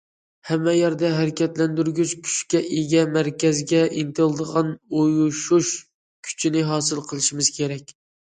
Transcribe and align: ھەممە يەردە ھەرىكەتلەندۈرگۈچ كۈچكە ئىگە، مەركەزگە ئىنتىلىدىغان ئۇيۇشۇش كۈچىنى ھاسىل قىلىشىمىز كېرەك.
ھەممە 0.51 0.71
يەردە 0.75 1.09
ھەرىكەتلەندۈرگۈچ 1.17 2.13
كۈچكە 2.27 2.61
ئىگە، 2.77 3.03
مەركەزگە 3.17 3.83
ئىنتىلىدىغان 4.01 4.73
ئۇيۇشۇش 5.03 5.71
كۈچىنى 6.31 6.65
ھاسىل 6.73 7.05
قىلىشىمىز 7.13 7.53
كېرەك. 7.61 7.97